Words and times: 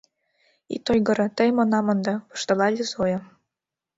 —Ит 0.75 0.85
ойгыро, 0.91 1.27
тыйым 1.37 1.57
она 1.63 1.79
мондо!— 1.85 2.15
воштылале 2.29 2.83
Зоя. 2.91 3.19